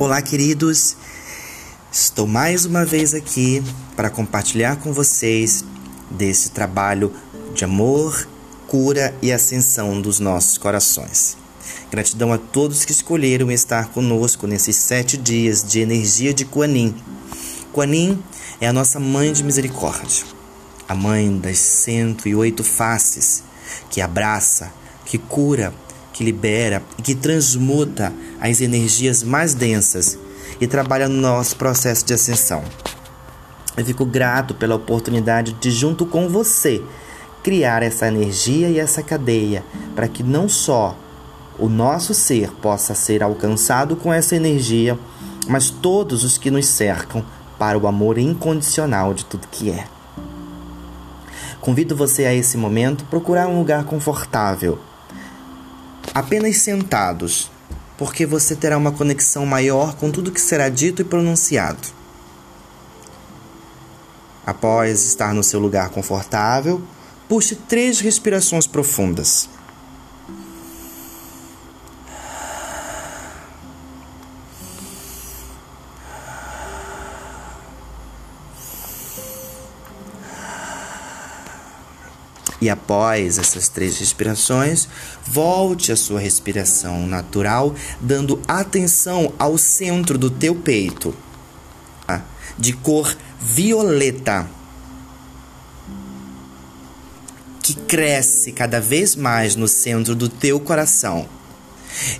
[0.00, 0.96] Olá, queridos.
[1.92, 3.62] Estou mais uma vez aqui
[3.94, 5.62] para compartilhar com vocês
[6.10, 7.12] desse trabalho
[7.54, 8.26] de amor,
[8.66, 11.36] cura e ascensão dos nossos corações.
[11.90, 16.94] Gratidão a todos que escolheram estar conosco nesses sete dias de energia de Kuanin.
[17.70, 18.24] Kuanin
[18.58, 20.24] é a nossa mãe de misericórdia,
[20.88, 23.42] a mãe das 108 faces,
[23.90, 24.72] que abraça,
[25.04, 25.74] que cura,
[26.12, 30.18] que libera e que transmuta as energias mais densas
[30.60, 32.62] e trabalha no nosso processo de ascensão.
[33.76, 36.82] Eu fico grato pela oportunidade de, junto com você,
[37.42, 40.96] criar essa energia e essa cadeia para que não só
[41.58, 44.98] o nosso ser possa ser alcançado com essa energia,
[45.46, 47.24] mas todos os que nos cercam
[47.58, 49.86] para o amor incondicional de tudo que é.
[51.60, 54.78] Convido você a esse momento procurar um lugar confortável,
[56.14, 57.50] apenas sentados,
[57.96, 61.88] porque você terá uma conexão maior com tudo que será dito e pronunciado.
[64.44, 66.82] Após estar no seu lugar confortável,
[67.28, 69.48] puxe três respirações profundas.
[82.60, 84.86] E após essas três respirações,
[85.24, 91.14] volte a sua respiração natural, dando atenção ao centro do teu peito,
[92.06, 92.22] tá?
[92.58, 94.46] de cor violeta,
[97.62, 101.26] que cresce cada vez mais no centro do teu coração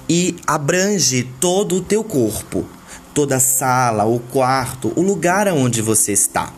[0.08, 2.66] e abrange todo o teu corpo,
[3.12, 6.52] toda a sala, o quarto, o lugar onde você está.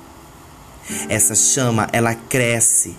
[1.08, 2.94] Essa chama, ela cresce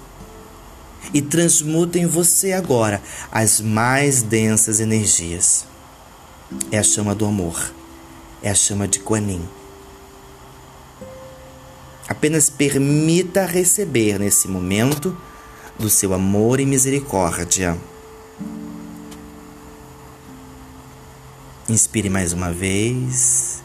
[1.14, 3.02] e transmuta em você agora
[3.32, 5.66] as mais densas energias.
[6.72, 7.74] É a chama do amor,
[8.42, 9.24] é a chama de Kuan
[12.08, 15.18] Apenas permita receber nesse momento
[15.80, 17.78] do seu amor e misericórdia.
[21.68, 23.63] Inspire mais uma vez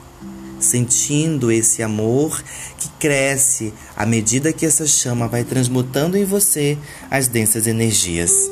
[0.68, 2.42] sentindo esse amor
[2.78, 6.78] que cresce à medida que essa chama vai transmutando em você
[7.10, 8.50] as densas energias.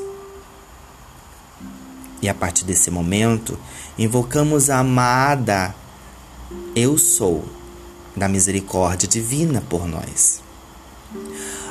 [2.23, 3.59] E a partir desse momento,
[3.99, 5.75] invocamos a amada
[6.75, 7.45] Eu Sou
[8.17, 10.41] da misericórdia divina por nós.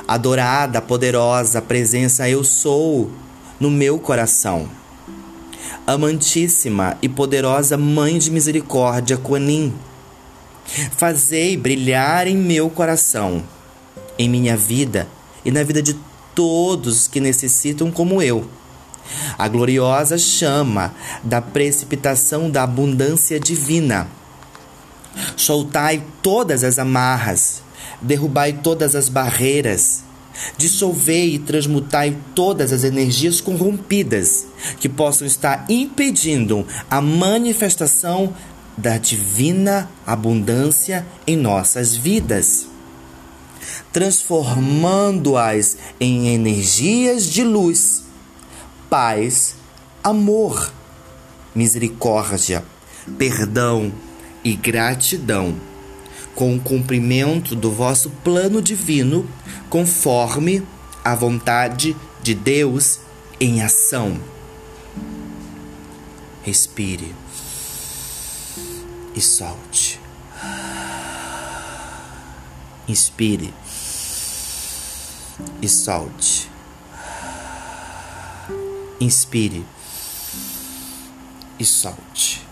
[0.06, 3.10] Adorada, poderosa presença Eu Sou
[3.58, 4.68] no meu coração.
[5.84, 9.74] Amantíssima e poderosa Mãe de Misericórdia, Kuanin
[10.96, 13.42] Fazei brilhar em meu coração,
[14.18, 15.06] em minha vida
[15.44, 15.96] e na vida de
[16.34, 18.48] todos que necessitam como eu.
[19.38, 24.08] A gloriosa chama da precipitação da abundância divina.
[25.36, 27.62] Soltai todas as amarras,
[28.02, 30.02] derrubai todas as barreiras,
[30.58, 34.46] dissolvei e transmutai todas as energias corrompidas
[34.78, 38.34] que possam estar impedindo a manifestação
[38.76, 42.66] da divina abundância em nossas vidas,
[43.92, 48.04] transformando-as em energias de luz,
[48.90, 49.56] paz,
[50.04, 50.72] amor,
[51.54, 52.62] misericórdia,
[53.16, 53.90] perdão
[54.44, 55.56] e gratidão,
[56.34, 59.26] com o cumprimento do vosso plano divino,
[59.70, 60.62] conforme
[61.02, 63.00] a vontade de Deus
[63.40, 64.18] em ação.
[66.42, 67.14] Respire
[69.14, 70.00] e solte.
[72.88, 73.52] Inspire
[75.60, 76.50] e solte.
[79.00, 79.64] Inspire
[81.58, 82.46] e solte.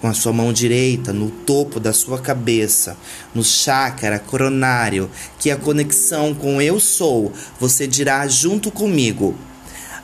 [0.00, 2.96] Com a sua mão direita no topo da sua cabeça,
[3.34, 9.36] no chakra coronário, que é a conexão com eu sou, você dirá junto comigo: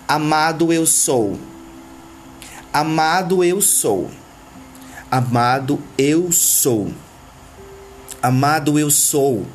[0.06, 1.38] Amado eu sou.
[2.76, 4.10] Amado eu sou.
[5.10, 6.92] Amado eu sou.
[8.22, 9.46] Amado eu sou.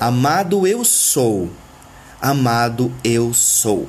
[0.00, 1.48] Amado eu sou.
[2.20, 3.88] Amado eu sou.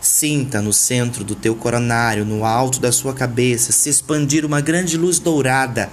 [0.00, 4.96] Sinta no centro do teu coronário, no alto da sua cabeça, se expandir uma grande
[4.96, 5.88] luz dourada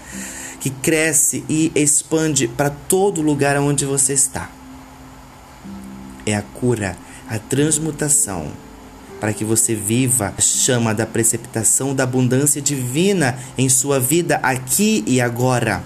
[0.60, 4.50] que cresce e expande para todo lugar onde você está.
[6.26, 6.98] É a cura,
[7.30, 8.52] a transmutação
[9.22, 15.04] para que você viva a chama da precipitação da abundância divina em sua vida aqui
[15.06, 15.84] e agora.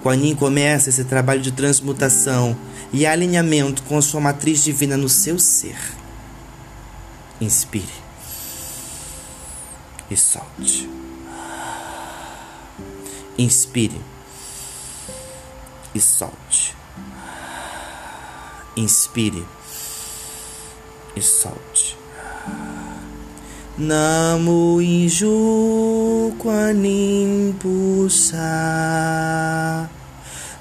[0.00, 2.56] Quando começa esse trabalho de transmutação
[2.92, 5.76] e alinhamento com a sua matriz divina no seu ser.
[7.40, 7.88] Inspire
[10.08, 10.88] e solte.
[13.36, 14.00] Inspire
[15.92, 16.76] e solte.
[18.76, 19.44] Inspire
[21.16, 22.04] e salte.
[23.76, 28.38] namo Inju Quanim Pusa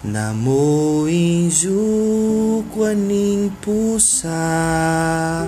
[0.01, 5.47] namo Inju Quanim Pusa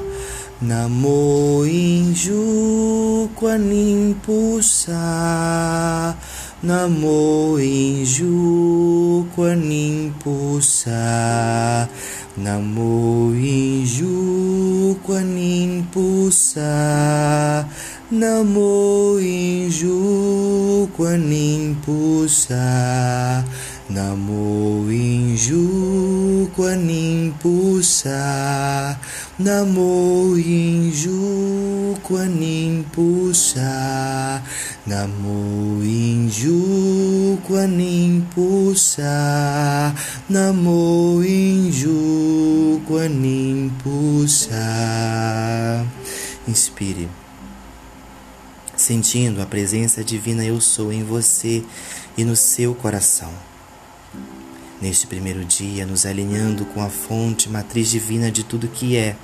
[0.62, 6.16] namo Inju Quanim Pusa
[6.62, 11.90] namo Inju Quanim Pusa
[12.38, 17.66] Namu Inju Kwanim Pusa.
[18.12, 23.44] Namo Inju Kwanim Pusa.
[23.90, 28.98] Namo Inju Kwanim Pusa.
[29.40, 34.42] Namo Inju Kwanim Pusa.
[34.88, 39.94] Namo Inju Kwanim Pusa.
[40.30, 42.25] Namo Inju
[42.88, 44.56] Kwanim Pusa.
[46.48, 47.10] Inspire.
[48.76, 51.64] Sentindo a presença divina eu sou em você
[52.16, 53.32] e no seu coração
[54.82, 59.16] neste primeiro dia, nos alinhando com a fonte matriz divina de tudo que é,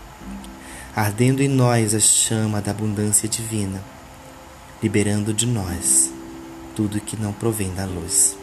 [0.96, 3.84] ardendo em nós a chama da abundância divina,
[4.82, 6.12] liberando de nós
[6.76, 8.36] tudo que não provém da luz.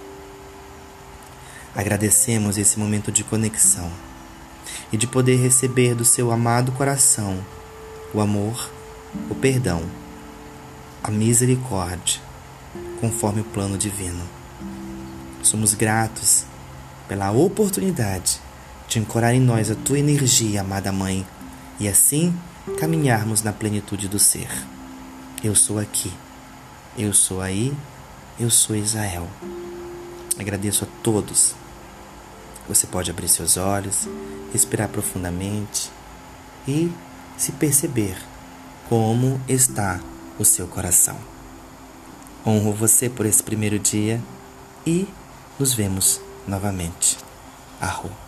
[1.74, 3.90] Agradecemos esse momento de conexão
[4.92, 7.44] e de poder receber do seu amado coração
[8.12, 8.70] o amor,
[9.28, 9.82] o perdão,
[11.02, 12.20] a misericórdia,
[13.00, 14.22] conforme o plano divino.
[15.42, 16.44] Somos gratos
[17.06, 18.40] pela oportunidade
[18.88, 21.26] de ancorar em nós a tua energia, amada Mãe,
[21.78, 22.34] e assim
[22.78, 24.48] caminharmos na plenitude do ser.
[25.42, 26.12] Eu sou aqui,
[26.96, 27.72] eu sou aí,
[28.40, 29.28] eu sou Israel.
[30.38, 31.54] Agradeço a todos.
[32.68, 34.06] Você pode abrir seus olhos,
[34.52, 35.90] respirar profundamente
[36.66, 36.92] e
[37.36, 38.16] se perceber
[38.88, 40.00] como está
[40.38, 41.16] o seu coração.
[42.46, 44.20] Honro você por esse primeiro dia
[44.86, 45.08] e
[45.58, 47.16] nos vemos novamente.
[47.80, 48.27] Arro.